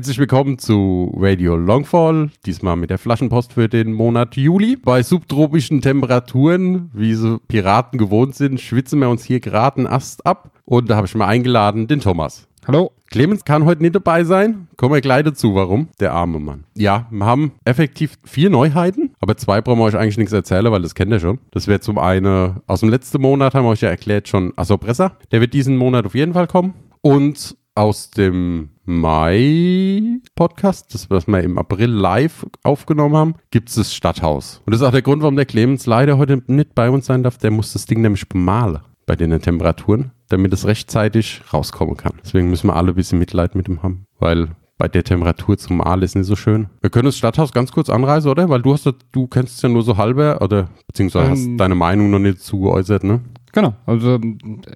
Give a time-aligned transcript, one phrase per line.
[0.00, 4.76] Herzlich willkommen zu Radio Longfall, diesmal mit der Flaschenpost für den Monat Juli.
[4.76, 10.24] Bei subtropischen Temperaturen, wie so Piraten gewohnt sind, schwitzen wir uns hier gerade einen Ast
[10.24, 10.52] ab.
[10.64, 12.48] Und da habe ich mal eingeladen den Thomas.
[12.66, 12.92] Hallo.
[13.10, 14.68] Clemens kann heute nicht dabei sein.
[14.78, 15.88] Kommen wir gleich dazu, warum?
[16.00, 16.64] Der arme Mann.
[16.74, 20.80] Ja, wir haben effektiv vier Neuheiten, aber zwei brauchen wir euch eigentlich nichts erzählen, weil
[20.80, 21.40] das kennt ihr schon.
[21.50, 25.18] Das wäre zum einen, aus dem letzten Monat haben wir euch ja erklärt schon Assopressa.
[25.30, 26.72] Der wird diesen Monat auf jeden Fall kommen.
[27.02, 33.94] Und aus dem Mai-Podcast, das was wir im April live aufgenommen haben, gibt es das
[33.94, 34.62] Stadthaus.
[34.66, 37.22] Und das ist auch der Grund, warum der Clemens leider heute nicht bei uns sein
[37.22, 37.38] darf.
[37.38, 42.12] Der muss das Ding nämlich bemalen bei den Temperaturen, damit es rechtzeitig rauskommen kann.
[42.24, 45.76] Deswegen müssen wir alle ein bisschen Mitleid mit ihm haben, weil bei der Temperatur zum
[45.76, 46.68] Malen ist nicht so schön.
[46.80, 48.48] Wir können das Stadthaus ganz kurz anreisen, oder?
[48.48, 51.74] Weil du hast, du kennst es ja nur so halber, oder beziehungsweise Ähm, hast deine
[51.74, 53.20] Meinung noch nicht zugeäußert, ne?
[53.52, 54.18] Genau, also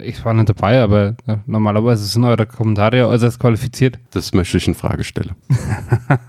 [0.03, 3.99] ich war nicht dabei, aber normalerweise sind eure Kommentare ja äußerst qualifiziert.
[4.11, 5.35] Das möchte ich in Frage stellen.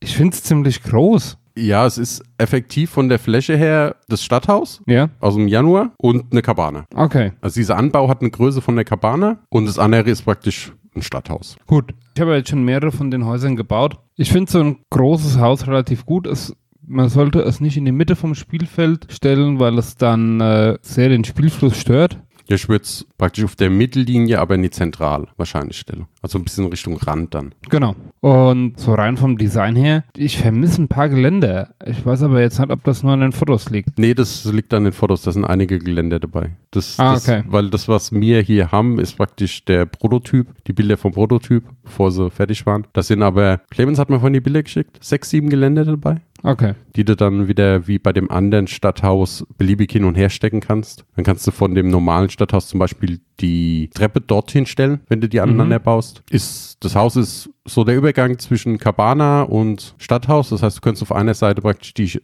[0.00, 1.38] Ich finde es ziemlich groß.
[1.56, 6.32] Ja, es ist effektiv von der Fläche her das Stadthaus Ja, aus dem Januar und
[6.32, 6.84] eine Cabana.
[6.94, 10.72] okay, Also dieser Anbau hat eine Größe von der Cabana und das andere ist praktisch
[10.96, 11.56] ein Stadthaus.
[11.66, 11.94] gut.
[12.14, 13.98] Ich habe jetzt schon mehrere von den Häusern gebaut.
[14.16, 16.26] Ich finde so ein großes Haus relativ gut.
[16.26, 16.54] Es,
[16.86, 21.08] man sollte es nicht in die Mitte vom Spielfeld stellen, weil es dann äh, sehr
[21.08, 22.18] den Spielfluss stört.
[22.48, 26.06] Ja, ich würde es praktisch auf der Mittellinie, aber nicht zentral wahrscheinlich stellen.
[26.24, 27.52] Also ein bisschen Richtung Rand dann.
[27.68, 27.94] Genau.
[28.20, 31.74] Und so rein vom Design her, ich vermisse ein paar Geländer.
[31.84, 33.98] Ich weiß aber jetzt nicht, ob das nur an den Fotos liegt.
[33.98, 36.52] Nee, das liegt an den Fotos, da sind einige Geländer dabei.
[36.70, 37.44] Das, Ah, das, okay.
[37.46, 42.10] Weil das, was wir hier haben, ist praktisch der Prototyp, die Bilder vom Prototyp, bevor
[42.10, 42.86] sie fertig waren.
[42.94, 46.22] Das sind aber, Clemens hat mir vorhin die Bilder geschickt, sechs, sieben Geländer dabei.
[46.46, 46.74] Okay.
[46.94, 51.06] die du dann wieder wie bei dem anderen Stadthaus beliebig hin und her stecken kannst.
[51.16, 55.28] Dann kannst du von dem normalen Stadthaus zum Beispiel die Treppe dorthin stellen, wenn du
[55.28, 56.22] die aneinander baust.
[56.30, 60.50] Ist, das Haus ist so der Übergang zwischen Cabana und Stadthaus.
[60.50, 62.20] Das heißt, du könntest auf einer Seite praktisch die,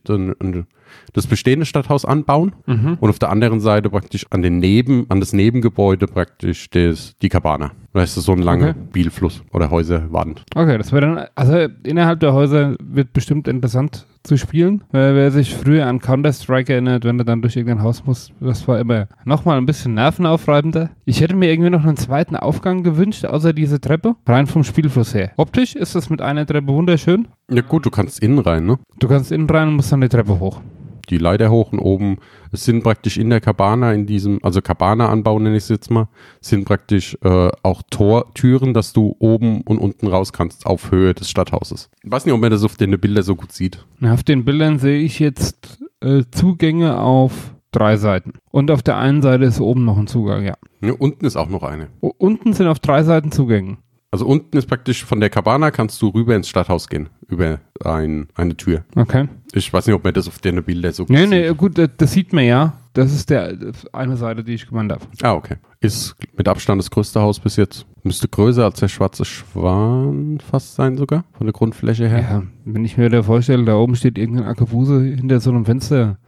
[1.12, 5.32] das bestehende Stadthaus anbauen und auf der anderen Seite praktisch an den Neben, an das
[5.32, 7.72] Nebengebäude praktisch das, die Cabana.
[7.92, 8.78] Da ist so ein langer Okay.
[8.92, 10.44] Bielfluss oder Häuserwand.
[10.54, 14.84] Okay, das wäre dann, also innerhalb der Häuser wird bestimmt interessant zu spielen.
[14.92, 18.68] Wer, wer sich früher an Counter-Strike erinnert, wenn er dann durch irgendein Haus muss, das
[18.68, 20.90] war immer nochmal ein bisschen nervenaufreibender.
[21.04, 25.14] Ich hätte mir irgendwie noch einen zweiten Aufgang gewünscht, außer diese Treppe, rein vom Spielfluss
[25.14, 25.29] her.
[25.36, 27.28] Optisch ist das mit einer Treppe wunderschön.
[27.50, 28.78] Ja gut, du kannst innen rein, ne?
[28.98, 30.60] Du kannst innen rein und musst dann die Treppe hoch.
[31.08, 32.18] die Leiter hoch und oben.
[32.52, 36.06] Es sind praktisch in der Cabana, in diesem, also Cabana-Anbau nenne ich es jetzt mal,
[36.40, 41.28] sind praktisch äh, auch Tortüren, dass du oben und unten raus kannst auf Höhe des
[41.28, 41.90] Stadthauses.
[42.04, 43.84] Ich weiß nicht, ob man das auf den Bilder so gut sieht.
[43.98, 48.34] Na, Auf den Bildern sehe ich jetzt äh, Zugänge auf drei Seiten.
[48.52, 50.54] Und auf der einen Seite ist oben noch ein Zugang, ja.
[50.80, 51.88] Ja, unten ist auch noch eine.
[52.02, 53.78] U- Unten sind auf drei Seiten Zugänge.
[54.12, 58.26] Also unten ist praktisch von der Cabana kannst du rüber ins Stadthaus gehen, über ein,
[58.34, 58.84] eine Tür.
[58.97, 59.28] Okay.
[59.53, 61.31] Ich weiß nicht, ob man das auf den Bilder so gut Nee, sieht.
[61.31, 62.72] nee, gut, das, das sieht man ja.
[62.93, 63.56] Das ist der
[63.93, 65.04] eine Seite, die ich gemeint habe.
[65.22, 65.59] Ah, okay.
[65.78, 67.87] Ist mit Abstand das größte Haus bis jetzt.
[68.03, 72.20] Müsste größer als der schwarze Schwan fast sein sogar, von der Grundfläche her.
[72.20, 76.19] Ja, wenn ich mir da vorstelle, da oben steht irgendein Akkebuse hinter so einem Fenster,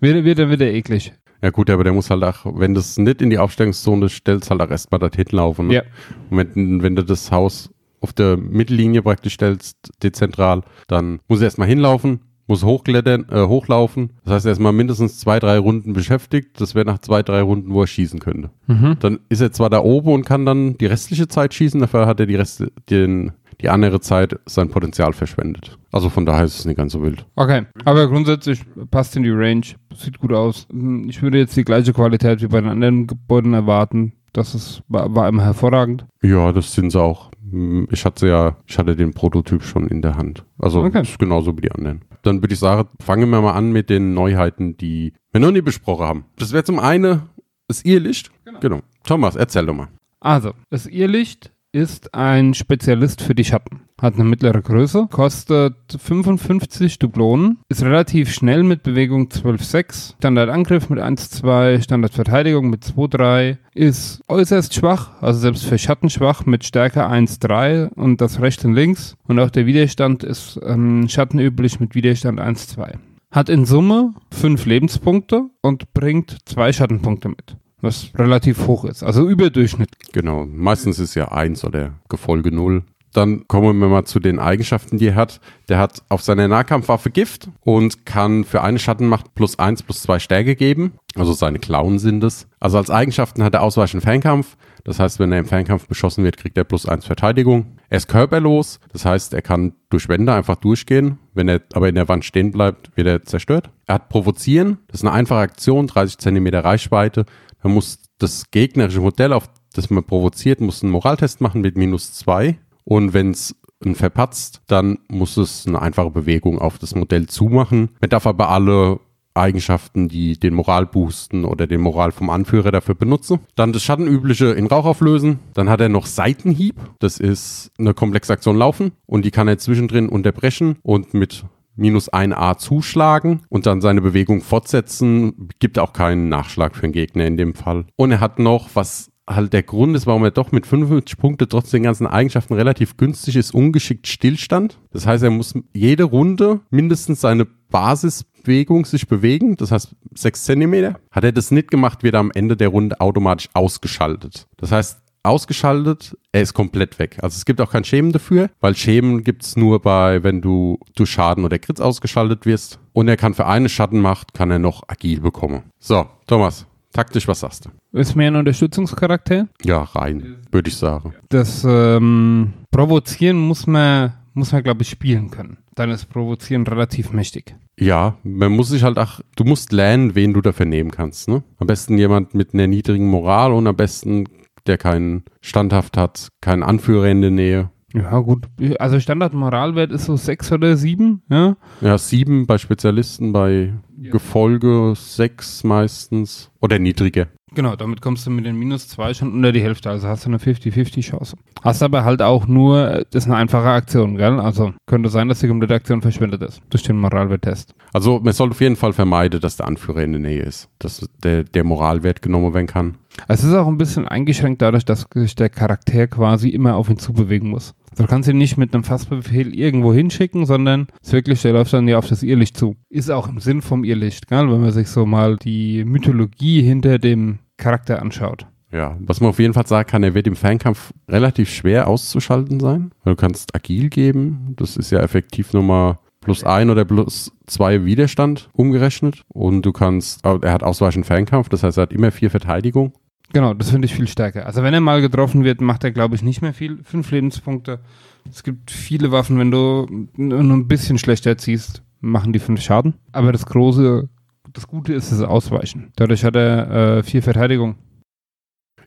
[0.00, 1.12] wird, wird dann wieder eklig.
[1.42, 4.50] Ja gut, aber der muss halt auch, wenn du es nicht in die Aufstellungszone stellst,
[4.50, 5.68] halt auch erstmal dorthin laufen.
[5.68, 5.74] Ne?
[5.74, 5.82] Ja.
[6.30, 7.70] Und wenn, wenn du das Haus
[8.00, 12.20] auf der Mittellinie praktisch stellst, dezentral, dann muss er erstmal hinlaufen,
[12.50, 14.10] muss hochklettern, äh, hochlaufen.
[14.24, 16.60] Das heißt, er ist mal mindestens zwei, drei Runden beschäftigt.
[16.60, 18.50] Das wäre nach zwei, drei Runden, wo er schießen könnte.
[18.66, 18.96] Mhm.
[18.98, 22.20] Dann ist er zwar da oben und kann dann die restliche Zeit schießen, dafür hat
[22.20, 25.78] er die, Reste, den, die andere Zeit sein Potenzial verschwendet.
[25.92, 27.26] Also von daher ist es nicht ganz so wild.
[27.36, 29.62] Okay, aber grundsätzlich passt in die Range,
[29.94, 30.66] sieht gut aus.
[30.70, 34.12] Hm, Ich würde jetzt die gleiche Qualität wie bei den anderen Gebäuden erwarten.
[34.32, 36.06] Das ist, war, war immer hervorragend.
[36.22, 37.30] Ja, das sind sie auch.
[37.50, 40.44] Hm, Ich hatte ja, ich hatte den Prototyp schon in der Hand.
[40.58, 41.02] Also Okay.
[41.02, 42.02] ist genauso wie die anderen.
[42.22, 45.62] Dann würde ich sagen, fangen wir mal an mit den Neuheiten, die wir noch nie
[45.62, 46.24] besprochen haben.
[46.38, 47.22] Das wäre zum einen
[47.66, 48.30] das Irrlicht.
[48.60, 48.80] Genau.
[49.04, 49.88] Thomas, erzähl doch mal.
[50.20, 53.82] Also, das Irrlicht ist ein Spezialist für die Schatten.
[54.00, 60.98] Hat eine mittlere Größe, kostet 55 Dublonen, ist relativ schnell mit Bewegung 12,6, Standardangriff mit
[60.98, 67.92] 1,2, Standardverteidigung mit 2,3, ist äußerst schwach, also selbst für Schatten schwach mit Stärke 1,3
[67.94, 69.16] und das rechts und links.
[69.28, 72.94] Und auch der Widerstand ist ähm, schattenüblich mit Widerstand 1,2.
[73.30, 79.28] Hat in Summe 5 Lebenspunkte und bringt 2 Schattenpunkte mit was relativ hoch ist, also
[79.28, 80.12] überdurchschnittlich.
[80.12, 82.82] Genau, meistens ist ja 1 oder Gefolge 0.
[83.12, 85.40] Dann kommen wir mal zu den Eigenschaften, die er hat.
[85.68, 90.20] Der hat auf seiner Nahkampfwaffe Gift und kann für eine Schattenmacht plus 1 plus 2
[90.20, 90.92] Stärke geben.
[91.16, 92.46] Also seine Klauen sind es.
[92.60, 94.56] Also als Eigenschaften hat er Ausweichen Fernkampf.
[94.84, 97.78] Das heißt, wenn er im Fernkampf beschossen wird, kriegt er plus 1 Verteidigung.
[97.88, 98.78] Er ist körperlos.
[98.92, 101.18] Das heißt, er kann durch Wände einfach durchgehen.
[101.34, 103.70] Wenn er aber in der Wand stehen bleibt, wird er zerstört.
[103.86, 104.78] Er hat Provozieren.
[104.86, 107.26] Das ist eine einfache Aktion, 30 cm Reichweite.
[107.62, 112.14] Man muss das gegnerische Modell, auf das man provoziert, muss einen Moraltest machen mit minus
[112.14, 112.58] 2.
[112.84, 113.54] Und wenn es
[113.94, 117.90] verpatzt, dann muss es eine einfache Bewegung auf das Modell zumachen.
[118.00, 119.00] Man darf aber alle
[119.32, 123.40] Eigenschaften, die den Moral boosten oder den Moral vom Anführer dafür benutzen.
[123.54, 125.38] Dann das Schattenübliche in Rauch auflösen.
[125.54, 126.76] Dann hat er noch Seitenhieb.
[126.98, 131.44] Das ist eine komplexe Aktion laufen und die kann er zwischendrin unterbrechen und mit
[131.80, 135.48] minus 1a zuschlagen und dann seine Bewegung fortsetzen.
[135.58, 137.86] Gibt auch keinen Nachschlag für den Gegner in dem Fall.
[137.96, 141.48] Und er hat noch, was halt der Grund ist, warum er doch mit 55 Punkten
[141.48, 144.78] trotz den ganzen Eigenschaften relativ günstig ist, ungeschickt Stillstand.
[144.92, 150.96] Das heißt, er muss jede Runde mindestens seine Basisbewegung sich bewegen, das heißt 6 cm.
[151.10, 154.48] Hat er das nicht gemacht, wird er am Ende der Runde automatisch ausgeschaltet.
[154.56, 157.18] Das heißt, ausgeschaltet, er ist komplett weg.
[157.22, 160.78] Also es gibt auch kein Schämen dafür, weil Schämen gibt es nur bei, wenn du
[160.94, 162.78] durch Schaden oder Kritz ausgeschaltet wirst.
[162.92, 165.62] Und er kann für eine Schattenmacht, kann er noch agil bekommen.
[165.78, 167.98] So, Thomas, Taktisch, was sagst du?
[167.98, 169.46] Ist mehr ein Unterstützungscharakter?
[169.62, 171.14] Ja, rein, würde ich sagen.
[171.28, 175.58] Das ähm, Provozieren muss man, muss man, glaube ich, spielen können.
[175.76, 177.54] Dann ist Provozieren relativ mächtig.
[177.78, 181.28] Ja, man muss sich halt auch, du musst lernen, wen du dafür nehmen kannst.
[181.28, 181.44] Ne?
[181.58, 184.24] Am besten jemand mit einer niedrigen Moral und am besten,
[184.66, 187.70] der keinen Standhaft hat, keinen Anführer in der Nähe.
[187.92, 188.46] Ja, gut.
[188.78, 191.56] Also Standard-Moralwert ist so 6 oder 7, ja?
[191.80, 193.72] Ja, 7 bei Spezialisten, bei
[194.08, 196.50] Gefolge 6 meistens.
[196.60, 197.28] Oder niedriger.
[197.52, 199.90] Genau, damit kommst du mit den minus 2 schon unter die Hälfte.
[199.90, 201.36] Also hast du eine 50-50 Chance.
[201.62, 204.38] Hast aber halt auch nur, das ist eine einfache Aktion, gell?
[204.38, 206.62] Also könnte sein, dass die komplette Aktion verschwendet ist.
[206.70, 207.74] Durch den Moralwert-Test.
[207.92, 210.68] Also man sollte auf jeden Fall vermeiden, dass der Anführer in der Nähe ist.
[210.78, 212.98] Dass der, der Moralwert genommen werden kann.
[213.26, 216.98] Es ist auch ein bisschen eingeschränkt dadurch, dass sich der Charakter quasi immer auf ihn
[216.98, 217.74] zubewegen muss.
[217.96, 221.88] Du kannst ihn nicht mit einem Fassbefehl irgendwo hinschicken, sondern es wirklich, der läuft dann
[221.88, 222.76] ja auf das Irrlicht zu.
[222.88, 224.50] Ist auch im Sinn vom Irrlicht, gell?
[224.50, 228.46] wenn man sich so mal die Mythologie hinter dem Charakter anschaut.
[228.72, 232.60] Ja, was man auf jeden Fall sagen kann, er wird im Fernkampf relativ schwer auszuschalten
[232.60, 232.92] sein.
[233.04, 238.48] Du kannst agil geben, das ist ja effektiv nochmal plus ein oder plus zwei Widerstand
[238.52, 239.24] umgerechnet.
[239.28, 242.92] Und du kannst, er hat ausweichend Fernkampf, das heißt, er hat immer vier Verteidigung.
[243.32, 244.46] Genau, das finde ich viel stärker.
[244.46, 246.82] Also wenn er mal getroffen wird, macht er, glaube ich, nicht mehr viel.
[246.82, 247.80] Fünf Lebenspunkte.
[248.28, 249.86] Es gibt viele Waffen, wenn du
[250.16, 252.94] nur ein bisschen schlechter ziehst, machen die fünf Schaden.
[253.12, 254.08] Aber das große,
[254.52, 255.92] das Gute ist das Ausweichen.
[255.96, 257.76] Dadurch hat er äh, vier Verteidigung.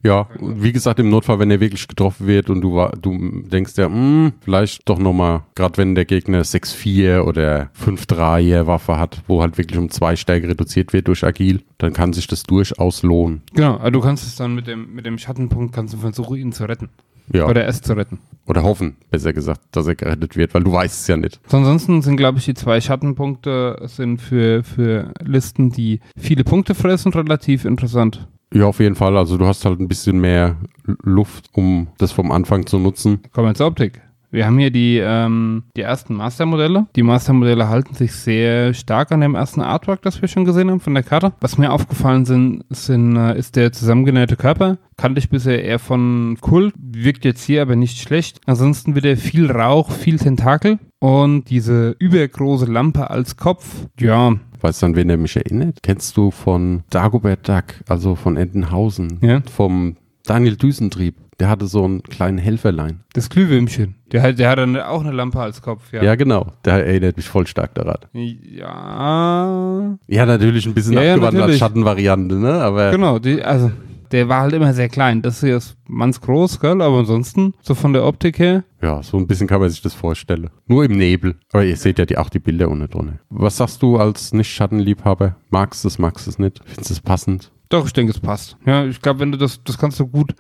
[0.04, 3.88] Ja, wie gesagt, im Notfall, wenn er wirklich getroffen wird und du, du denkst ja,
[3.88, 9.42] mh, hm, vielleicht doch nochmal, gerade wenn der Gegner 6-4 oder 5-3er Waffe hat, wo
[9.42, 13.44] halt wirklich um zwei Stärke reduziert wird durch Agil, dann kann sich das durchaus lohnen.
[13.54, 16.52] Genau, also du kannst es dann mit dem, mit dem Schattenpunkt, kannst du versuchen, ihn
[16.52, 16.90] zu retten.
[17.32, 17.48] Ja.
[17.48, 18.20] Oder es zu retten.
[18.46, 21.40] Oder hoffen, besser gesagt, dass er gerettet wird, weil du weißt es ja nicht.
[21.50, 27.14] ansonsten sind, glaube ich, die zwei Schattenpunkte sind für, für Listen, die viele Punkte fressen,
[27.14, 28.28] relativ interessant.
[28.54, 29.18] Ja, auf jeden Fall.
[29.18, 30.58] Also du hast halt ein bisschen mehr
[31.04, 33.20] Luft, um das vom Anfang zu nutzen.
[33.32, 34.02] Kommen wir zur Optik.
[34.34, 36.88] Wir haben hier die, ähm, die ersten Mastermodelle.
[36.96, 40.80] Die Mastermodelle halten sich sehr stark an dem ersten Artwork, das wir schon gesehen haben
[40.80, 41.34] von der Karte.
[41.40, 44.80] Was mir aufgefallen sind, sind äh, ist der zusammengenähte Körper.
[44.98, 48.42] Kannte ich bisher eher von Kult, wirkt jetzt hier aber nicht schlecht.
[48.48, 53.88] Ansonsten wird er viel Rauch, viel Tentakel und diese übergroße Lampe als Kopf.
[54.00, 55.80] Ja, Weißt du, an wen der mich erinnert?
[55.84, 59.42] Kennst du von Dagobert Duck, also von Entenhausen, ja?
[59.54, 61.16] vom Daniel Düsentrieb?
[61.40, 63.02] Der hatte so einen kleinen Helferlein.
[63.12, 63.96] Das Glühwürmchen.
[64.14, 66.02] Der hat, der hat dann auch eine Lampe als Kopf, ja.
[66.02, 66.54] Ja, genau.
[66.64, 67.98] Der erinnert mich voll stark daran.
[68.14, 69.98] Ja.
[70.08, 72.54] Ja, natürlich ein bisschen ja, abgewandelt ja, als Schattenvariante, ne?
[72.62, 73.72] Aber genau, die, also
[74.14, 75.22] der war halt immer sehr klein.
[75.22, 76.82] Das hier ist manns groß, gell?
[76.82, 78.64] Aber ansonsten, so von der Optik her.
[78.82, 80.50] Ja, so ein bisschen kann man sich das vorstellen.
[80.68, 81.36] Nur im Nebel.
[81.52, 83.20] Aber ihr seht ja die, auch die Bilder unten drunter.
[83.30, 85.36] Was sagst du als Nicht-Schattenliebhaber?
[85.50, 86.62] Magst du es, magst du es nicht?
[86.64, 87.52] Findest du es passend?
[87.74, 88.56] Doch, ich denke, es passt.
[88.68, 90.36] Ja, ich glaube, wenn du das, das kannst du gut,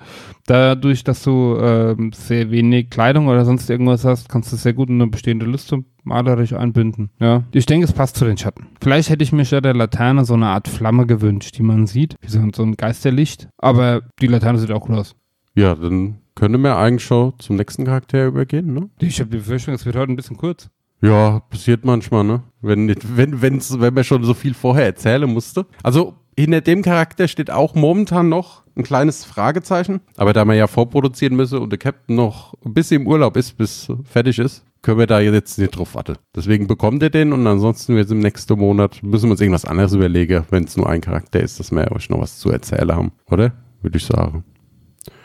[0.45, 4.89] dadurch, dass du ähm, sehr wenig Kleidung oder sonst irgendwas hast, kannst du sehr gut
[4.89, 7.09] in eine bestehende Liste malerisch einbinden.
[7.19, 8.67] Ja, ich denke, es passt zu den Schatten.
[8.79, 12.17] Vielleicht hätte ich mir statt der Laterne so eine Art Flamme gewünscht, die man sieht,
[12.21, 13.47] wie so, so ein Geisterlicht.
[13.57, 15.15] Aber die Laterne sieht auch cool aus.
[15.55, 18.91] Ja, dann können wir eigentlich schon zum nächsten Charakter übergehen, ne?
[18.99, 20.69] Ich habe die Befürchtung, es wird heute ein bisschen kurz.
[21.01, 22.43] Ja, passiert manchmal, ne?
[22.61, 25.65] Wenn, nicht, wenn, wenn's, wenn man schon so viel vorher erzählen musste.
[25.81, 30.01] Also, hinter dem Charakter steht auch momentan noch ein kleines Fragezeichen.
[30.17, 33.57] Aber da man ja vorproduzieren müsse und der Captain noch ein bisschen im Urlaub ist,
[33.57, 36.17] bis fertig ist, können wir da jetzt nicht drauf warten.
[36.35, 39.93] Deswegen bekommt ihr den und ansonsten jetzt im nächsten Monat müssen wir uns irgendwas anderes
[39.93, 43.11] überlegen, wenn es nur ein Charakter ist, dass wir euch noch was zu erzählen haben.
[43.29, 43.53] Oder?
[43.81, 44.43] Würde ich sagen.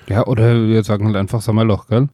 [0.09, 2.09] Ja, oder wir sagen halt einfach Sommerloch, gell?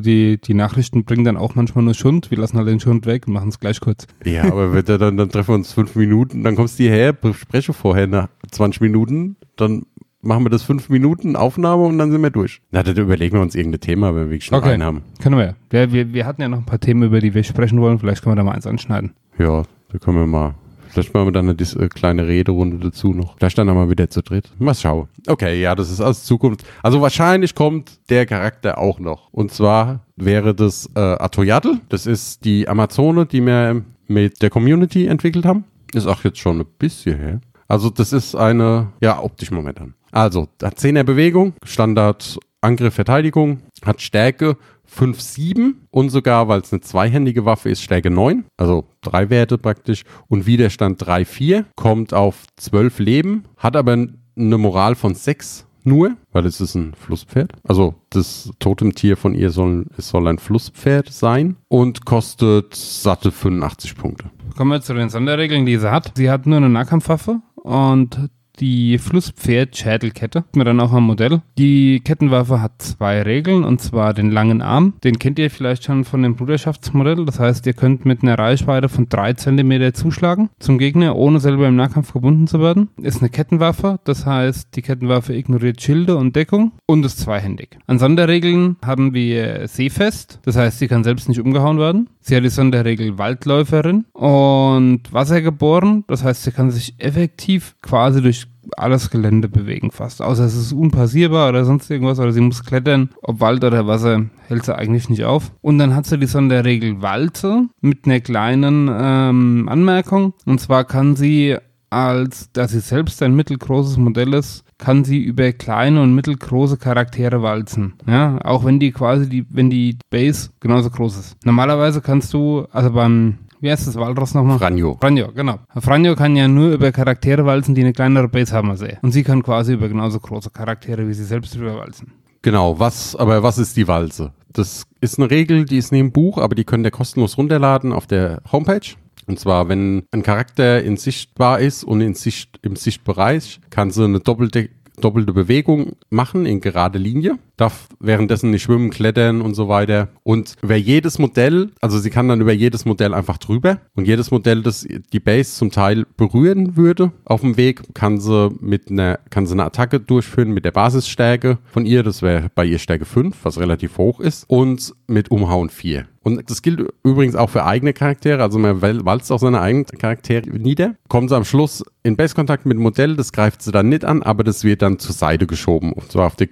[0.00, 2.30] Die, die Nachrichten bringen dann auch manchmal nur Schund.
[2.30, 4.06] Wir lassen halt den Schund weg und machen es gleich kurz.
[4.24, 7.72] Ja, aber wenn dann, dann treffen wir uns fünf Minuten, dann kommst du hierher, bespreche
[7.72, 9.82] vorher nach 20 Minuten, dann
[10.22, 12.60] machen wir das fünf Minuten Aufnahme und dann sind wir durch.
[12.70, 14.72] Na, dann überlegen wir uns irgendein Thema, wenn wir wirklich schon Okay.
[14.72, 15.02] einen haben.
[15.20, 15.56] Können wir.
[15.72, 15.92] ja.
[15.92, 17.98] Wir, wir hatten ja noch ein paar Themen, über die wir sprechen wollen.
[17.98, 19.12] Vielleicht können wir da mal eins anschneiden.
[19.38, 20.54] Ja, da können wir mal.
[20.90, 23.36] Vielleicht machen wir dann eine äh, kleine Rederunde dazu noch.
[23.36, 24.50] Vielleicht dann nochmal wieder zu dritt.
[24.58, 25.08] Mal schauen.
[25.26, 26.64] Okay, ja, das ist aus Zukunft.
[26.82, 29.32] Also wahrscheinlich kommt der Charakter auch noch.
[29.32, 31.80] Und zwar wäre das äh, Atoyatl.
[31.88, 35.64] Das ist die Amazone, die wir mit der Community entwickelt haben.
[35.94, 37.40] Ist auch jetzt schon ein bisschen her.
[37.68, 39.94] Also das ist eine, ja, optisch momentan.
[40.12, 44.56] Also, hat 10er Bewegung, Standard Angriff, Verteidigung, hat Stärke
[44.90, 49.56] 5, 7 und sogar, weil es eine zweihändige Waffe ist, Stärke 9, also drei Werte
[49.56, 55.66] praktisch und Widerstand 3, 4, kommt auf 12 Leben, hat aber eine Moral von 6
[55.84, 57.52] nur, weil es ist ein Flusspferd.
[57.66, 63.96] Also das Totemtier von ihr soll, es soll ein Flusspferd sein und kostet satte 85
[63.96, 64.30] Punkte.
[64.56, 66.12] Kommen wir zu den Sonderregeln, die sie hat.
[66.16, 70.44] Sie hat nur eine Nahkampfwaffe und die Flusspferd-Schädelkette.
[70.54, 71.42] Mir dann auch am Modell.
[71.58, 74.94] Die Kettenwaffe hat zwei Regeln und zwar den langen Arm.
[75.02, 77.24] Den kennt ihr vielleicht schon von dem Bruderschaftsmodell.
[77.24, 81.68] Das heißt, ihr könnt mit einer Reichweite von 3 cm zuschlagen zum Gegner, ohne selber
[81.68, 82.88] im Nahkampf gebunden zu werden.
[83.00, 83.98] Ist eine Kettenwaffe.
[84.04, 87.78] Das heißt, die Kettenwaffe ignoriert Schilde und Deckung und ist zweihändig.
[87.86, 90.40] An Sonderregeln haben wir Seefest.
[90.44, 92.08] Das heißt, sie kann selbst nicht umgehauen werden.
[92.20, 96.04] Sie hat die Sonderregel Waldläuferin und Wassergeboren.
[96.06, 98.46] Das heißt, sie kann sich effektiv quasi durch
[98.76, 100.22] alles Gelände bewegen fast.
[100.22, 103.10] Außer es ist unpassierbar oder sonst irgendwas oder sie muss klettern.
[103.22, 105.52] Ob Wald oder Wasser hält sie eigentlich nicht auf.
[105.60, 110.34] Und dann hat sie die Sonderregel Walze mit einer kleinen ähm, Anmerkung.
[110.44, 111.56] Und zwar kann sie
[111.90, 117.42] als dass sie selbst ein mittelgroßes Modell ist, kann sie über kleine und mittelgroße Charaktere
[117.42, 117.94] walzen.
[118.06, 121.36] Ja, auch wenn die quasi die, wenn die Base genauso groß ist.
[121.44, 124.58] Normalerweise kannst du, also beim, wie heißt das Walross nochmal?
[124.58, 124.96] Franjo.
[125.00, 125.58] Franjo, genau.
[125.78, 128.98] Franjo kann ja nur über Charaktere walzen, die eine kleinere Base haben als er.
[129.02, 132.12] Und sie kann quasi über genauso große Charaktere wie sie selbst drüber walzen.
[132.42, 134.32] Genau, was, aber was ist die Walze?
[134.52, 138.06] Das ist eine Regel, die ist neben Buch, aber die könnt ihr kostenlos runterladen auf
[138.06, 138.96] der Homepage.
[139.26, 144.04] Und zwar, wenn ein Charakter in sichtbar ist und in Sicht, im Sichtbereich, kann sie
[144.04, 147.38] eine doppelte, doppelte Bewegung machen in gerade Linie.
[147.60, 150.08] Darf währenddessen nicht schwimmen, klettern und so weiter.
[150.22, 153.80] Und über jedes Modell, also sie kann dann über jedes Modell einfach drüber.
[153.94, 158.48] Und jedes Modell, das die Base zum Teil berühren würde auf dem Weg, kann sie
[158.60, 162.02] mit einer, kann sie eine Attacke durchführen mit der Basisstärke von ihr.
[162.02, 164.44] Das wäre bei ihr Stärke 5, was relativ hoch ist.
[164.48, 166.06] Und mit Umhauen 4.
[166.22, 168.42] Und das gilt übrigens auch für eigene Charaktere.
[168.42, 170.94] Also man walzt auch seine eigenen Charaktere nieder.
[171.08, 174.22] Kommt sie am Schluss in Base-Kontakt mit dem Modell, das greift sie dann nicht an,
[174.22, 175.92] aber das wird dann zur Seite geschoben.
[175.92, 176.50] Und zwar auf den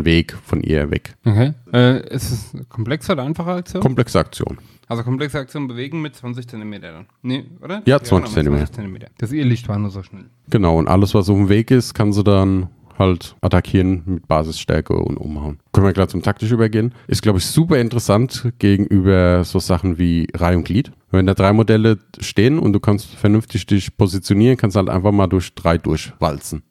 [0.00, 1.14] kürztmöglichen Weg von ihr weg.
[1.24, 1.52] Okay.
[1.72, 3.82] Äh, ist es eine komplexe oder einfache Aktion?
[3.82, 4.58] Komplexe Aktion.
[4.88, 7.06] also komplexe Aktion bewegen mit 20 cm dann.
[7.22, 7.82] Nee, oder?
[7.86, 9.08] Ja, 20 genau, mit 20 Zentimeter.
[9.18, 10.26] Das ihr Licht war nur so schnell.
[10.48, 14.94] Genau, und alles, was auf dem Weg ist, kann sie dann halt attackieren mit Basisstärke
[14.94, 15.58] und umhauen.
[15.72, 16.92] Können wir gleich zum taktisch übergehen.
[17.06, 20.92] Ist, glaube ich, super interessant gegenüber so Sachen wie Reihe und Glied.
[21.10, 25.12] Wenn da drei Modelle stehen und du kannst vernünftig dich positionieren, kannst du halt einfach
[25.12, 26.62] mal durch drei durchwalzen.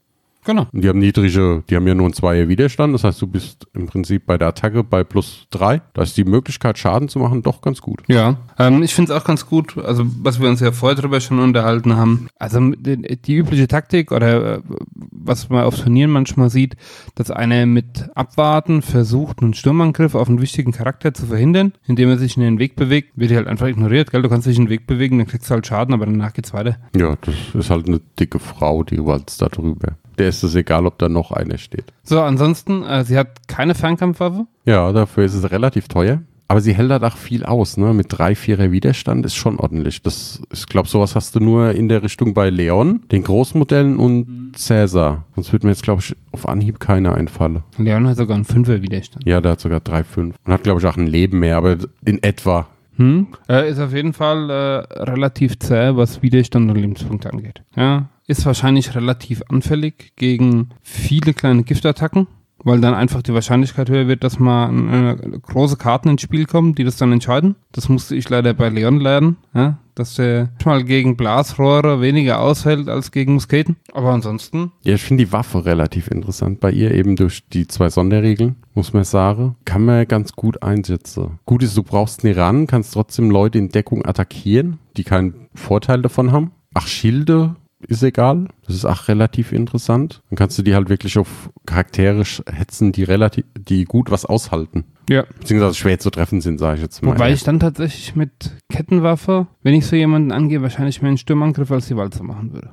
[0.49, 0.65] Genau.
[0.73, 2.95] Und die haben niedrige, die haben ja nur einen Zweier Widerstand.
[2.95, 5.83] Das heißt, du bist im Prinzip bei der Attacke bei plus drei.
[5.93, 8.01] Da ist die Möglichkeit, Schaden zu machen, doch ganz gut.
[8.07, 11.19] Ja, ähm, ich finde es auch ganz gut, also was wir uns ja vorher drüber
[11.19, 12.29] schon unterhalten haben.
[12.39, 14.61] Also die, die übliche Taktik oder äh,
[14.95, 16.77] was man auf Turnieren manchmal sieht,
[17.13, 22.17] dass einer mit Abwarten versucht, einen Sturmangriff auf einen wichtigen Charakter zu verhindern, indem er
[22.17, 24.23] sich in den Weg bewegt, wird halt einfach ignoriert, gell?
[24.23, 26.55] Du kannst dich in den Weg bewegen, dann kriegst du halt Schaden, aber danach geht's
[26.55, 26.77] weiter.
[26.95, 29.95] Ja, das ist halt eine dicke Frau, die walzt da drüber.
[30.19, 31.85] Der ist es egal, ob da noch einer steht.
[32.03, 34.45] So, ansonsten, äh, sie hat keine Fernkampfwaffe.
[34.65, 36.21] Ja, dafür ist es relativ teuer.
[36.49, 37.93] Aber sie hält halt auch viel aus, ne?
[37.93, 40.01] Mit drei, vierer Widerstand ist schon ordentlich.
[40.01, 44.27] Das, ich glaube, sowas hast du nur in der Richtung bei Leon, den Großmodellen und
[44.27, 44.51] mhm.
[44.55, 45.25] Cäsar.
[45.35, 47.63] Sonst wird mir jetzt, glaube ich, auf Anhieb keiner einfallen.
[47.77, 49.27] Leon hat sogar einen Fünfer Widerstand.
[49.27, 50.35] Ja, der hat sogar drei, fünf.
[50.43, 52.67] Und hat, glaube ich, auch ein Leben mehr, aber in etwa.
[52.97, 53.27] Hm?
[53.47, 57.61] Äh, ist auf jeden Fall äh, relativ zäh, was Widerstand und Lebenspunkte angeht.
[57.75, 62.27] Ja, ist wahrscheinlich relativ anfällig gegen viele kleine Giftattacken
[62.63, 66.75] weil dann einfach die Wahrscheinlichkeit höher wird, dass mal eine große Karten ins Spiel kommen,
[66.75, 67.55] die das dann entscheiden.
[67.71, 72.89] Das musste ich leider bei Leon lernen, ja, dass der mal gegen Blasrohre weniger aushält
[72.89, 73.77] als gegen Musketen.
[73.93, 74.71] Aber ansonsten.
[74.83, 78.93] Ja, ich finde die Waffe relativ interessant bei ihr, eben durch die zwei Sonderregeln, muss
[78.93, 79.55] man sagen.
[79.65, 81.39] Kann man ganz gut einsetzen.
[81.45, 86.01] Gut ist, du brauchst nie ran, kannst trotzdem Leute in Deckung attackieren, die keinen Vorteil
[86.01, 86.51] davon haben.
[86.73, 87.55] Ach, Schilde
[87.87, 88.47] ist egal.
[88.65, 90.21] Das ist auch relativ interessant.
[90.29, 94.85] Dann kannst du die halt wirklich auf Charaktere hetzen, die relativ, die gut was aushalten.
[95.09, 95.23] Ja.
[95.39, 97.13] Beziehungsweise schwer zu treffen sind, sage ich jetzt mal.
[97.13, 101.71] Wobei ich dann tatsächlich mit Kettenwaffe, wenn ich so jemanden angehe, wahrscheinlich mehr einen Sturmangriff
[101.71, 102.69] als die Walze machen würde.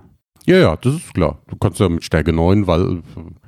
[0.47, 1.39] Ja, ja, das ist klar.
[1.49, 3.03] Du kannst ja mit Stärke 9, weil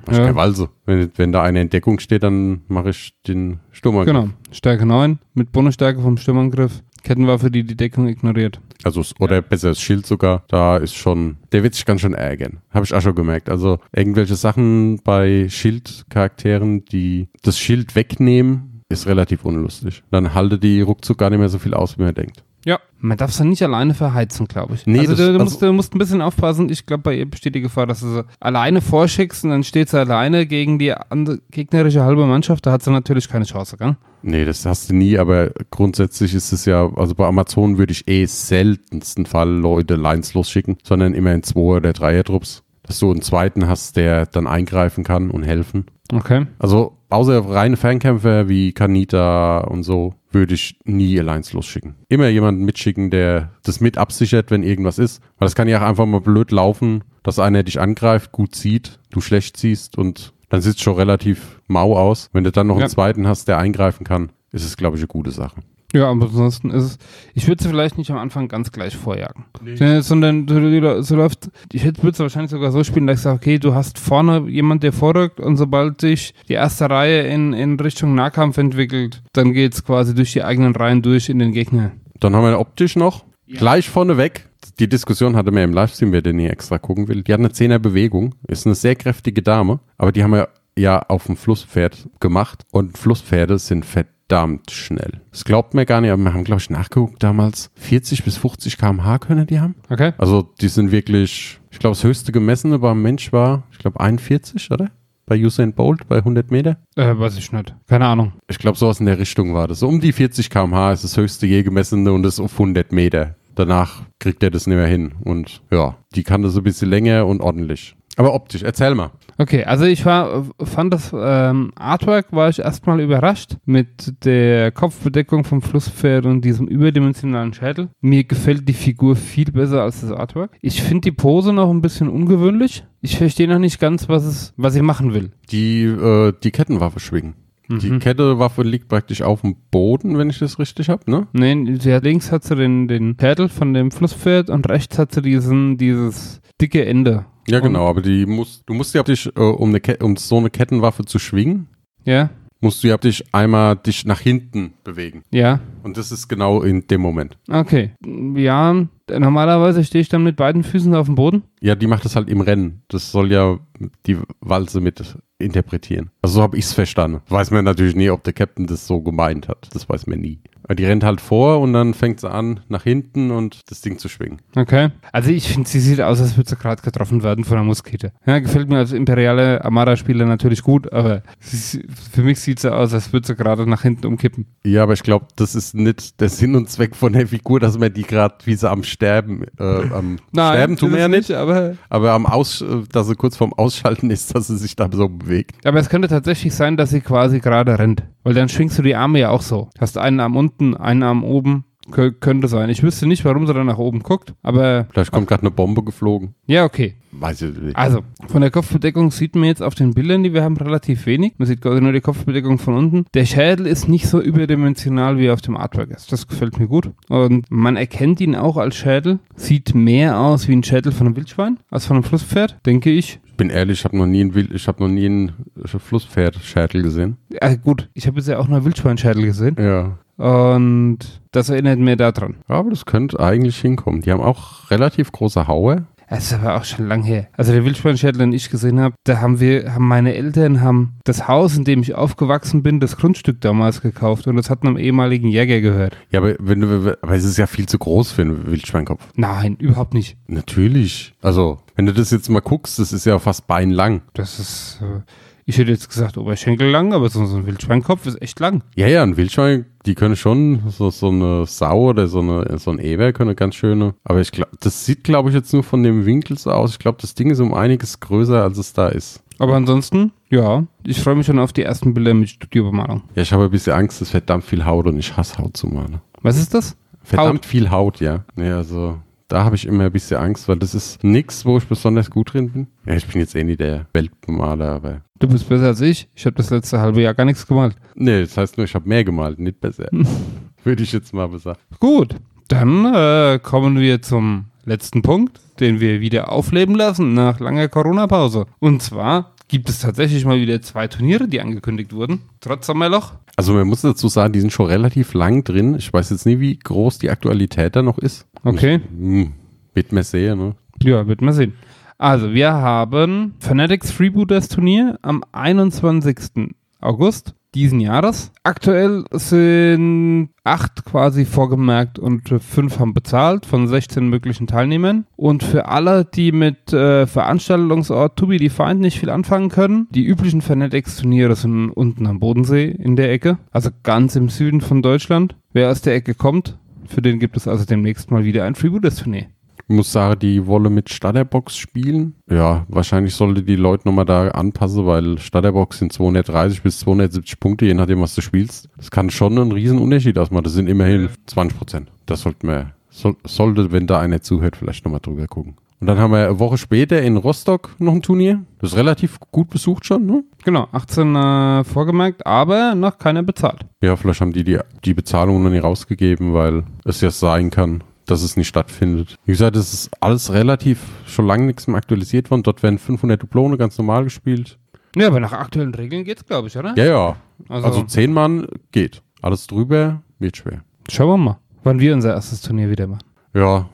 [0.09, 0.23] ich ja.
[0.25, 0.69] keine Walze.
[0.85, 4.13] Wenn, wenn da eine Entdeckung steht, dann mache ich den Sturmangriff.
[4.13, 6.83] Genau, Stärke 9 mit Bonusstärke vom Sturmangriff.
[7.03, 8.59] Kettenwaffe, die die Deckung ignoriert.
[8.83, 9.41] Also, oder ja.
[9.41, 10.43] besser das Schild sogar.
[10.47, 12.59] Da ist schon, der wird sich ganz schön ärgern.
[12.71, 13.49] Habe ich auch schon gemerkt.
[13.49, 20.03] Also, irgendwelche Sachen bei Schildcharakteren, die das Schild wegnehmen, ist relativ unlustig.
[20.11, 22.43] Dann halte die ruckzuck gar nicht mehr so viel aus, wie man denkt.
[22.65, 24.85] Ja, man darf sie nicht alleine verheizen, glaube ich.
[24.85, 26.69] Nee, also das, du, du, musst, du musst ein bisschen aufpassen.
[26.69, 29.89] Ich glaube, bei ihr besteht die Gefahr, dass du sie alleine vorschickst und dann steht
[29.89, 32.65] sie alleine gegen die andere, gegnerische halbe Mannschaft.
[32.65, 33.95] Da hat sie natürlich keine Chance, gell?
[34.21, 38.07] Nee, das hast du nie, aber grundsätzlich ist es ja, also bei Amazon würde ich
[38.07, 42.63] eh seltensten Fall Leute Lines losschicken, sondern immer in zwei oder dreier Trupps.
[42.83, 45.85] Dass du einen zweiten hast, der dann eingreifen kann und helfen.
[46.11, 46.47] Okay.
[46.57, 51.95] Also außer reine Fernkämpfer wie Kanita und so, würde ich nie Alliance losschicken.
[52.07, 55.21] Immer jemanden mitschicken, der das mit absichert, wenn irgendwas ist.
[55.37, 58.99] Weil das kann ja auch einfach mal blöd laufen, dass einer dich angreift, gut sieht,
[59.11, 62.29] du schlecht siehst und dann sieht es schon relativ mau aus.
[62.33, 62.81] Wenn du dann noch ja.
[62.81, 65.61] einen zweiten hast, der eingreifen kann, ist es, glaube ich, eine gute Sache.
[65.91, 66.97] Ja, aber ansonsten ist es,
[67.33, 69.45] ich würde sie vielleicht nicht am Anfang ganz gleich vorjagen.
[69.61, 70.01] Nee.
[70.01, 73.57] Sondern so, so läuft, ich würde es wahrscheinlich sogar so spielen, dass ich sage, okay,
[73.57, 78.13] du hast vorne jemand, der vorrückt und sobald sich die erste Reihe in, in Richtung
[78.13, 81.91] Nahkampf entwickelt, dann geht es quasi durch die eigenen Reihen durch in den Gegner.
[82.19, 83.57] Dann haben wir optisch noch, ja.
[83.57, 84.48] gleich vorneweg,
[84.79, 87.23] die Diskussion hatte mir im Livestream, wer den nie extra gucken will.
[87.23, 90.99] Die hat eine Zehner Bewegung, ist eine sehr kräftige Dame, aber die haben wir ja
[90.99, 95.21] auf dem Flusspferd gemacht und Flusspferde sind verdammt schnell.
[95.31, 97.69] Das glaubt mir gar nicht, aber wir haben, glaube ich, nachgeguckt damals.
[97.75, 99.75] 40 bis 50 km/h können die haben.
[99.89, 100.13] Okay.
[100.17, 104.71] Also die sind wirklich, ich glaube, das höchste gemessene beim Mensch war, ich glaube, 41,
[104.71, 104.91] oder?
[105.25, 106.77] Bei Usain Bolt bei 100 Meter?
[106.95, 107.75] Äh, weiß ich nicht.
[107.87, 108.33] Keine Ahnung.
[108.49, 109.79] Ich glaube, sowas in der Richtung war das.
[109.79, 113.35] So um die 40 km/h ist das höchste je gemessene und das auf 100 Meter.
[113.59, 115.15] Danach kriegt er das nicht mehr hin.
[115.19, 117.93] Und ja, die kann das ein bisschen länger und ordentlich.
[118.15, 119.11] Aber optisch, erzähl mal.
[119.37, 125.43] Okay, also ich war, fand das ähm, Artwork, war ich erstmal überrascht mit der Kopfbedeckung
[125.43, 127.89] vom Flusspferd und diesem überdimensionalen Schädel.
[127.99, 130.57] Mir gefällt die Figur viel besser als das Artwork.
[130.61, 132.85] Ich finde die Pose noch ein bisschen ungewöhnlich.
[133.01, 135.31] Ich verstehe noch nicht ganz, was es, was sie machen will.
[135.51, 137.35] Die, äh, die Kettenwaffe schwingen.
[137.69, 137.99] Die mhm.
[137.99, 141.27] Kettewaffe liegt praktisch auf dem Boden, wenn ich das richtig habe, ne?
[141.33, 145.13] Nein, sie hat, links hat sie den, den Schädel von dem Flusspferd und rechts hat
[145.13, 147.25] sie diesen, dieses dicke Ende.
[147.47, 150.49] Ja, genau, aber die muss, du musst ja dich, äh, um, eine um so eine
[150.49, 151.67] Kettenwaffe zu schwingen,
[152.05, 152.31] ja.
[152.59, 155.23] musst du ja dich einmal dich nach hinten bewegen.
[155.31, 155.59] Ja.
[155.83, 157.37] Und das ist genau in dem Moment.
[157.49, 157.91] Okay.
[158.35, 161.43] Ja, normalerweise stehe ich dann mit beiden Füßen auf dem Boden.
[161.61, 162.81] Ja, die macht das halt im Rennen.
[162.87, 163.59] Das soll ja
[164.05, 166.11] die Walze mit interpretieren.
[166.21, 167.21] Also so habe ich es verstanden.
[167.29, 169.69] Weiß man natürlich nie, ob der Captain das so gemeint hat.
[169.73, 170.39] Das weiß man nie.
[170.77, 174.07] Die rennt halt vor und dann fängt sie an, nach hinten und das Ding zu
[174.07, 174.41] schwingen.
[174.55, 174.89] Okay.
[175.11, 178.11] Also ich finde, sie sieht aus, als würde sie gerade getroffen werden von einer Muskete.
[178.25, 182.93] Ja, gefällt mir als imperiale Armada-Spieler natürlich gut, aber sie, für mich sieht sie aus,
[182.93, 184.45] als würde sie gerade nach hinten umkippen.
[184.63, 187.77] Ja, aber ich glaube, das ist nicht der Sinn und Zweck von der Figur, dass
[187.77, 191.31] man die gerade, wie sie am Sterben, äh, am Nein, Sterben tun wir ja nicht,
[191.31, 195.09] aber, aber am Aus, dass sie kurz vorm Ausschalten ist, dass sie sich da so
[195.09, 195.65] bewegt.
[195.65, 198.03] Aber es könnte tatsächlich sein, dass sie quasi gerade rennt.
[198.29, 199.71] Weil dann schwingst du die Arme ja auch so.
[199.79, 201.65] Hast einen Arm unten, einen Arm oben.
[201.91, 202.69] Kö könnte sein.
[202.69, 204.87] Ich wüsste nicht, warum sie dann nach oben guckt, aber.
[204.91, 206.35] Vielleicht kommt gerade eine Bombe geflogen.
[206.47, 206.95] Ja, okay.
[207.11, 207.75] Weiß ich nicht.
[207.75, 211.33] Also, von der Kopfbedeckung sieht man jetzt auf den Bildern, die wir haben, relativ wenig.
[211.37, 213.05] Man sieht quasi nur die Kopfbedeckung von unten.
[213.13, 216.11] Der Schädel ist nicht so überdimensional wie auf dem Artwork ist.
[216.11, 216.91] Das gefällt mir gut.
[217.07, 219.19] Und man erkennt ihn auch als Schädel.
[219.35, 223.19] Sieht mehr aus wie ein Schädel von einem Wildschwein als von einem Flusspferd, denke ich
[223.39, 225.31] bin ehrlich, ich habe noch nie einen Wild, ich habe noch nie einen
[225.65, 227.15] Flusspferdschädel gesehen.
[227.29, 229.55] Ja, gut, ich habe jetzt ja auch nur Wildschweinschädel gesehen.
[229.57, 229.97] Ja.
[230.19, 230.99] Und
[231.31, 232.35] das erinnert mir daran.
[232.47, 234.01] Aber das könnte eigentlich hinkommen.
[234.01, 235.85] Die haben auch relativ große Haue.
[236.11, 237.27] Es ist aber auch schon lang her.
[237.33, 241.27] Also der Wildschweinschädel, den ich gesehen habe, da haben wir, haben meine Eltern haben das
[241.27, 245.27] Haus, in dem ich aufgewachsen bin, das Grundstück damals gekauft und das hat einem ehemaligen
[245.27, 245.95] Jäger gehört.
[246.09, 249.07] Ja, aber, wenn du, aber es ist ja viel zu groß für einen Wildschweinkopf.
[249.15, 250.17] Nein, überhaupt nicht.
[250.27, 251.13] Natürlich.
[251.21, 254.01] Also, wenn du das jetzt mal guckst, das ist ja fast beinlang.
[254.13, 255.01] Das ist, äh,
[255.49, 258.61] ich hätte jetzt gesagt Oberschenkel lang, aber so, so ein Wildschweinkopf ist echt lang.
[258.75, 262.69] Ja, ja, ein Wildschwein, die können schon, so, so eine Sau oder so, eine, so
[262.69, 263.95] ein Eber können ganz schöne.
[264.03, 266.73] Aber ich glaube, das sieht, glaube ich, jetzt nur von dem Winkel so aus.
[266.73, 269.23] Ich glaube, das Ding ist um einiges größer, als es da ist.
[269.39, 273.01] Aber ansonsten, ja, ich freue mich schon auf die ersten Bilder mit Studiobemalung.
[273.15, 275.65] Ja, ich habe ein bisschen Angst, es verdammt viel Haut und ich hasse Haut zu
[275.65, 275.99] malen.
[276.21, 276.77] Was ist das?
[277.01, 278.23] Verdammt viel Haut, ja.
[278.37, 281.65] Ja, also da habe ich immer ein bisschen Angst, weil das ist nichts, wo ich
[281.65, 282.67] besonders gut drin bin.
[282.85, 285.01] Ja, ich bin jetzt eh nicht der Weltbemaler, aber.
[285.19, 286.07] Du bist besser als ich.
[286.15, 287.75] Ich habe das letzte halbe Jahr gar nichts gemalt.
[287.93, 289.89] Nee, das heißt nur, ich habe mehr gemalt, nicht besser.
[290.63, 291.59] Würde ich jetzt mal sagen.
[291.79, 292.15] Gut,
[292.47, 298.45] dann äh, kommen wir zum letzten Punkt, den wir wieder aufleben lassen nach langer Corona-Pause.
[298.59, 303.13] Und zwar gibt es tatsächlich mal wieder zwei Turniere, die angekündigt wurden, trotz Sommerloch.
[303.35, 305.75] Also man muss dazu sagen, die sind schon relativ lang drin.
[305.75, 308.25] Ich weiß jetzt nie, wie groß die Aktualität da noch ist.
[308.43, 308.75] Okay.
[308.83, 309.33] Ich, hm,
[309.73, 310.55] wird man sehen, ne?
[310.81, 311.53] Ja, wird man sehen.
[312.01, 316.55] Also, wir haben Fanatics Freebooters Turnier am 21.
[316.79, 318.31] August diesen Jahres.
[318.43, 325.07] Aktuell sind acht quasi vorgemerkt und fünf haben bezahlt von 16 möglichen Teilnehmern.
[325.17, 330.05] Und für alle, die mit äh, Veranstaltungsort To Be Defined nicht viel anfangen können, die
[330.05, 335.35] üblichen Fanatics-Turniere sind unten am Bodensee in der Ecke, also ganz im Süden von Deutschland.
[335.51, 339.25] Wer aus der Ecke kommt, für den gibt es also demnächst mal wieder ein Freebooters-Turnier.
[339.69, 342.15] Ich muss sagen, die wolle mit Starterbox spielen.
[342.27, 347.67] Ja, wahrscheinlich sollte die Leute nochmal da anpassen, weil Starterbox sind 230 bis 270 Punkte,
[347.67, 348.67] je nachdem, was du spielst.
[348.77, 350.45] Das kann schon einen riesen Unterschied ausmachen.
[350.45, 351.91] Das sind immerhin 20 Prozent.
[352.07, 355.55] Das sollte man, soll, sollte, wenn da einer zuhört, vielleicht nochmal drüber gucken.
[355.79, 358.43] Und dann haben wir eine Woche später in Rostock noch ein Turnier.
[358.59, 360.23] Das ist relativ gut besucht schon, ne?
[360.43, 363.67] Genau, 18 äh, vorgemerkt, aber noch keiner bezahlt.
[363.83, 367.83] Ja, vielleicht haben die die, die Bezahlung noch nicht rausgegeben, weil es ja sein kann,
[368.11, 369.15] dass es nicht stattfindet.
[369.25, 372.43] Wie gesagt, es ist alles relativ schon lange nichts mehr aktualisiert worden.
[372.43, 374.57] Dort werden 500 Duplone ganz normal gespielt.
[374.95, 376.73] Ja, aber nach aktuellen Regeln geht's, glaube ich, oder?
[376.75, 377.15] Ja, ja.
[377.47, 379.01] Also, Also 10 Mann geht.
[379.21, 380.63] Alles drüber wird schwer.
[380.89, 383.03] schauen wir mal, wann wir unser erstes Turnier wieder machen.
[383.33, 383.69] Ja,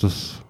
[0.00, 0.42] das,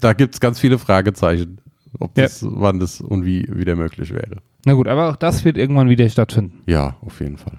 [0.00, 1.60] da gibt es ganz viele Fragezeichen,
[1.98, 2.24] ob Ja.
[2.24, 4.38] das, wann das und wie wieder möglich wäre.
[4.64, 6.62] Na gut, aber auch das wird irgendwann wieder stattfinden.
[6.66, 7.58] Ja, auf jeden Fall.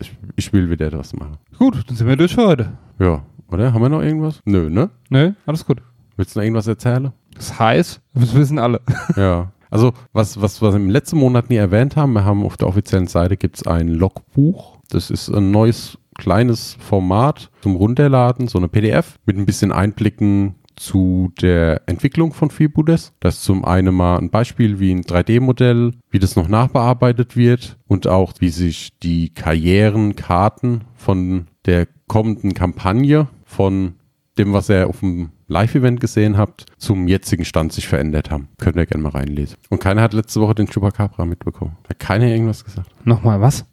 [0.00, 1.38] Ich, ich will wieder etwas machen.
[1.58, 2.72] Gut, dann sind wir durch für heute.
[2.98, 3.72] Ja, oder?
[3.72, 4.40] Haben wir noch irgendwas?
[4.44, 4.90] Nö, ne?
[5.10, 5.82] Nö, alles gut.
[6.16, 7.12] Willst du noch irgendwas erzählen?
[7.34, 8.80] Das heißt, das wissen alle.
[9.16, 9.52] Ja.
[9.70, 13.06] Also, was, was wir im letzten Monat nie erwähnt haben, wir haben auf der offiziellen
[13.06, 14.78] Seite gibt's ein Logbuch.
[14.88, 20.54] Das ist ein neues kleines Format zum Runterladen, so eine PDF mit ein bisschen Einblicken
[20.78, 23.12] zu der Entwicklung von Freebooters.
[23.20, 27.76] Das ist zum einen mal ein Beispiel wie ein 3D-Modell, wie das noch nachbearbeitet wird
[27.86, 33.94] und auch wie sich die Karrierenkarten von der kommenden Kampagne von
[34.36, 38.48] dem, was ihr auf dem Live-Event gesehen habt, zum jetzigen Stand sich verändert haben.
[38.58, 39.56] Könnt ihr gerne mal reinlesen.
[39.70, 41.76] Und keiner hat letzte Woche den Chupacabra mitbekommen.
[41.88, 42.88] Hat keiner irgendwas gesagt.
[43.04, 43.64] Nochmal was?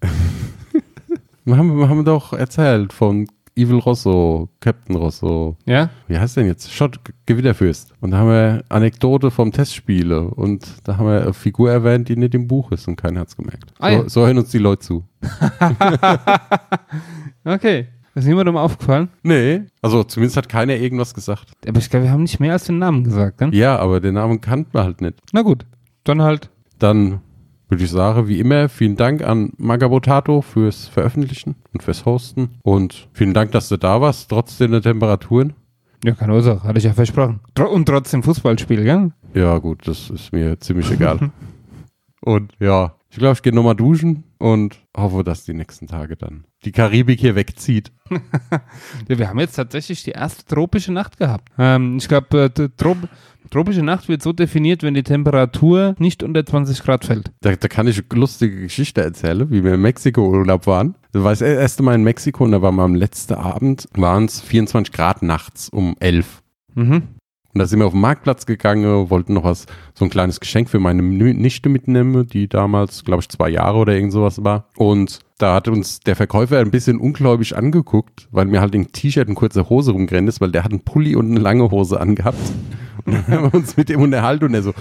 [1.44, 5.58] Wir haben, wir haben doch erzählt von Evil Rosso, Captain Rosso.
[5.66, 5.90] Ja?
[6.08, 6.74] Wie heißt denn jetzt?
[6.74, 7.94] Schott Gewitterfürst.
[8.02, 10.22] Und da haben wir Anekdote vom Testspiele.
[10.22, 13.38] Und da haben wir eine Figur erwähnt, die nicht im Buch ist und keiner hat's
[13.38, 13.74] gemerkt.
[13.80, 15.04] Ah, so, so hören uns die Leute zu.
[17.48, 17.88] Okay.
[18.16, 19.10] Ist niemandem aufgefallen?
[19.24, 19.64] Nee.
[19.82, 21.52] Also zumindest hat keiner irgendwas gesagt.
[21.68, 23.50] Aber ich glaube, wir haben nicht mehr als den Namen gesagt, ne?
[23.52, 25.20] Ja, aber den Namen kannten wir halt nicht.
[25.34, 25.66] Na gut,
[26.06, 26.50] dann halt.
[26.80, 27.20] Dann
[27.68, 32.52] würde ich sagen, wie immer, vielen Dank an Magabotato fürs Veröffentlichen und fürs Hosten.
[32.64, 35.54] Und vielen Dank, dass du da warst, trotz der Temperaturen.
[36.06, 37.42] Ja, keine Ursache, hatte ich ja versprochen.
[37.58, 39.12] Und trotzdem Fußballspiel, gell?
[39.34, 41.32] Ja, gut, das ist mir ziemlich egal.
[42.22, 46.46] und ja, ich glaube, ich gehe nochmal duschen und hoffe, dass die nächsten Tage dann
[46.66, 47.92] die Karibik hier wegzieht.
[49.08, 51.52] Wir haben jetzt tatsächlich die erste tropische Nacht gehabt.
[51.58, 52.98] Ähm, ich glaube, äh, Trop
[53.50, 57.32] tropische Nacht wird so definiert, wenn die Temperatur nicht unter 20 Grad fällt.
[57.42, 60.94] Da, da kann ich eine lustige Geschichte erzählen, wie wir im Mexiko-Urlaub waren.
[61.12, 64.26] Das war das erste Mal in Mexiko und da waren wir am letzten Abend, waren
[64.26, 66.44] es 24 Grad nachts um 11.
[66.76, 67.15] Mhm.
[67.56, 70.70] Und da sind wir auf den Marktplatz gegangen, wollten noch was, so ein kleines Geschenk
[70.70, 74.68] für meine Nichte mitnehmen, die damals, glaube ich, zwei Jahre oder irgend sowas war.
[74.76, 79.30] Und da hat uns der Verkäufer ein bisschen ungläubig angeguckt, weil mir halt ein T-Shirt
[79.30, 82.38] und kurze Hose rumgerannt ist, weil der hat einen Pulli und eine lange Hose angehabt.
[83.06, 84.74] Und dann haben wir uns mit dem unterhalten und er so,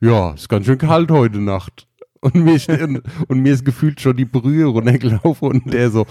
[0.00, 1.88] ja, ist ganz schön kalt heute Nacht.
[2.20, 6.06] Und mir, ist- und, und mir ist gefühlt schon die Brühe runtergelaufen und der so,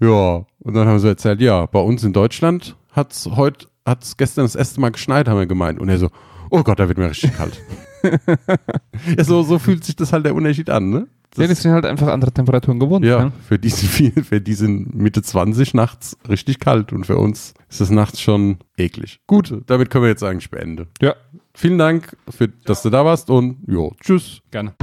[0.00, 4.44] Ja, und dann haben sie erzählt, ja, bei uns in Deutschland hat's heute, hat's gestern
[4.44, 5.78] das erste Mal geschneit, haben wir gemeint.
[5.80, 6.10] Und er so,
[6.50, 7.60] oh Gott, da wird mir richtig kalt.
[9.16, 11.06] ja, so, so fühlt sich das halt der Unterschied an, ne?
[11.36, 13.04] ja, die sind halt einfach andere Temperaturen gewohnt.
[13.06, 13.32] Ja, ne?
[13.48, 17.54] für die, sind viel- für die sind Mitte 20 nachts richtig kalt und für uns
[17.70, 19.20] ist es nachts schon eklig.
[19.26, 20.88] Gut, damit können wir jetzt eigentlich beenden.
[21.00, 21.14] Ja,
[21.54, 24.40] Vielen Dank, für, dass du da warst und jo, tschüss.
[24.50, 24.74] gerne.